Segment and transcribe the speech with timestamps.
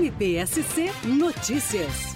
[0.00, 2.09] MPSC Notícias.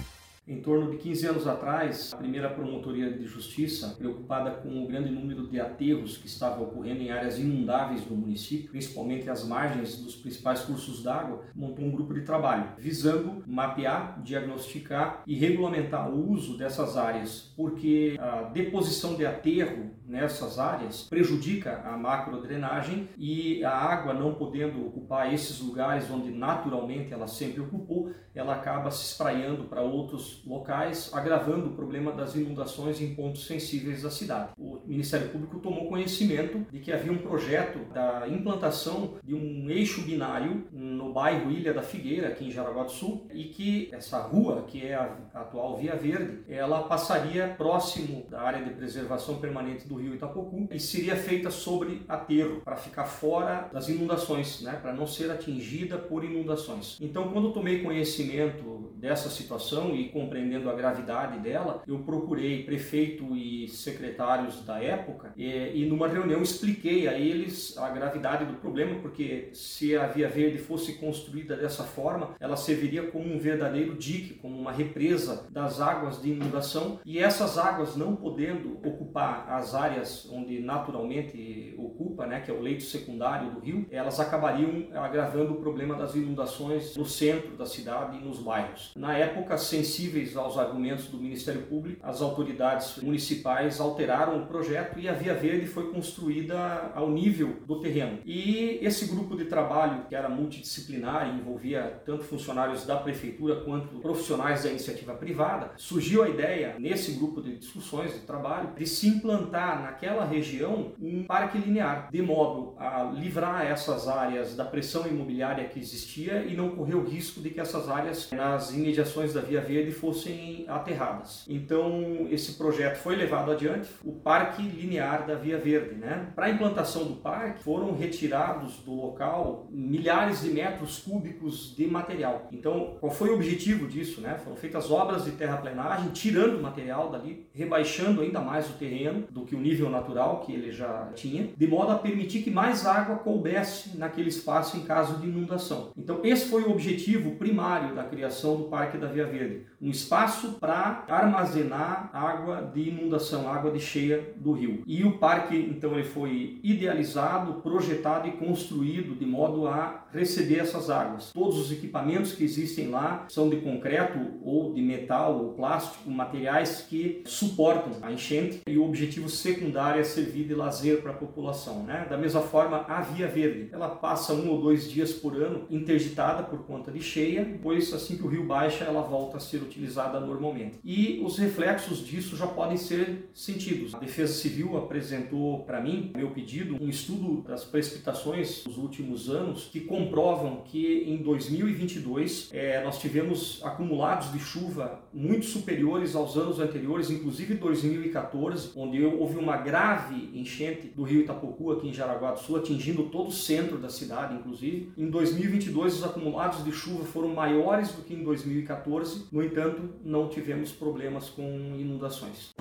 [0.47, 5.09] Em torno de 15 anos atrás, a primeira promotoria de justiça, preocupada com o grande
[5.09, 10.15] número de aterros que estavam ocorrendo em áreas inundáveis do município, principalmente as margens dos
[10.15, 16.55] principais cursos d'água, montou um grupo de trabalho visando mapear, diagnosticar e regulamentar o uso
[16.55, 24.13] dessas áreas, porque a deposição de aterro nessas áreas prejudica a macrodrenagem e a água
[24.13, 29.81] não podendo ocupar esses lugares onde naturalmente ela sempre ocupou, ela acaba se espraiando para
[29.81, 34.49] outros locais, agravando o problema das inundações em pontos sensíveis da cidade.
[34.57, 40.01] O Ministério Público tomou conhecimento de que havia um projeto da implantação de um eixo
[40.01, 44.63] binário no bairro Ilha da Figueira, aqui em Jaraguá do Sul, e que essa rua,
[44.67, 49.95] que é a atual Via Verde, ela passaria próximo da área de preservação permanente do
[49.95, 55.07] rio Itapocu e seria feita sobre aterro, para ficar fora das inundações, né, para não
[55.07, 56.97] ser atingida por inundações.
[56.99, 63.67] Então, quando tomei conhecimento dessa situação e compreendendo a gravidade dela, eu procurei prefeito e
[63.67, 69.49] secretários da época e, e numa reunião expliquei a eles a gravidade do problema, porque
[69.53, 74.57] se a Via Verde fosse construída dessa forma, ela serviria como um verdadeiro dique, como
[74.59, 80.59] uma represa das águas de inundação e essas águas não podendo ocupar as áreas onde
[80.59, 85.95] naturalmente ocupa, né, que é o leito secundário do rio, elas acabariam agravando o problema
[85.95, 88.91] das inundações no centro da cidade e nos bairros.
[88.95, 94.97] Na época, sensível sensíveis aos argumentos do Ministério Público, as autoridades municipais alteraram o projeto
[94.99, 98.19] e a Via Verde foi construída ao nível do terreno.
[98.25, 103.99] E esse grupo de trabalho, que era multidisciplinar e envolvia tanto funcionários da prefeitura quanto
[103.99, 109.07] profissionais da iniciativa privada, surgiu a ideia, nesse grupo de discussões de trabalho, de se
[109.07, 115.67] implantar naquela região um parque linear, de modo a livrar essas áreas da pressão imobiliária
[115.67, 119.61] que existia e não correr o risco de que essas áreas, nas imediações da Via
[119.61, 121.45] Verde, fossem aterradas.
[121.49, 125.95] Então, esse projeto foi levado adiante, o Parque Linear da Via Verde.
[125.95, 126.27] Né?
[126.35, 132.47] Para a implantação do parque, foram retirados do local milhares de metros cúbicos de material.
[132.51, 134.21] Então, qual foi o objetivo disso?
[134.21, 134.37] Né?
[134.43, 139.55] Foram feitas obras de terraplenagem, tirando material dali, rebaixando ainda mais o terreno do que
[139.55, 143.97] o nível natural que ele já tinha, de modo a permitir que mais água coubesse
[143.97, 145.91] naquele espaço em caso de inundação.
[145.97, 149.65] Então, esse foi o objetivo primário da criação do Parque da Via Verde.
[149.81, 154.83] Um espaço para armazenar água de inundação, água de cheia do rio.
[154.85, 160.89] E o parque, então, ele foi idealizado, projetado e construído de modo a receber essas
[160.89, 161.31] águas.
[161.33, 166.85] Todos os equipamentos que existem lá são de concreto ou de metal ou plástico, materiais
[166.87, 171.83] que suportam a enchente e o objetivo secundário é servir de lazer para a população.
[171.83, 172.05] Né?
[172.09, 176.43] Da mesma forma, a Via Verde, ela passa um ou dois dias por ano interditada
[176.43, 179.84] por conta de cheia, pois assim que o rio baixa, ela volta a ser utilizada
[179.85, 180.79] utilizada normalmente.
[180.83, 183.93] E os reflexos disso já podem ser sentidos.
[183.93, 189.65] A Defesa Civil apresentou para mim, meu pedido, um estudo das precipitações dos últimos anos
[189.65, 196.59] que comprovam que em 2022 é, nós tivemos acumulados de chuva muito superiores aos anos
[196.59, 202.39] anteriores, inclusive 2014, onde houve uma grave enchente do rio Itapocu aqui em Jaraguá do
[202.39, 204.91] Sul, atingindo todo o centro da cidade, inclusive.
[204.97, 209.25] Em 2022 os acumulados de chuva foram maiores do que em 2014.
[209.31, 211.43] No entanto, entanto, não tivemos problemas com
[211.77, 212.53] inundações.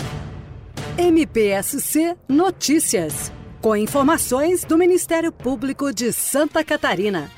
[0.97, 7.31] MPSC Notícias, com informações do Ministério Público de Santa Catarina.